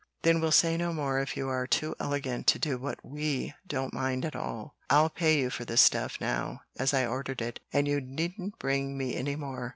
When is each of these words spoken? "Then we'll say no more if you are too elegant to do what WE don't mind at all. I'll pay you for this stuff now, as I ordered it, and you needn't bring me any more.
"Then 0.23 0.41
we'll 0.41 0.51
say 0.51 0.77
no 0.77 0.93
more 0.93 1.19
if 1.19 1.37
you 1.37 1.47
are 1.49 1.67
too 1.67 1.93
elegant 1.99 2.47
to 2.47 2.57
do 2.57 2.79
what 2.79 3.05
WE 3.05 3.53
don't 3.67 3.93
mind 3.93 4.25
at 4.25 4.35
all. 4.35 4.75
I'll 4.89 5.11
pay 5.11 5.37
you 5.37 5.51
for 5.51 5.63
this 5.63 5.81
stuff 5.81 6.17
now, 6.19 6.61
as 6.75 6.91
I 6.91 7.05
ordered 7.05 7.39
it, 7.39 7.59
and 7.71 7.87
you 7.87 8.01
needn't 8.01 8.57
bring 8.57 8.97
me 8.97 9.15
any 9.15 9.35
more. 9.35 9.69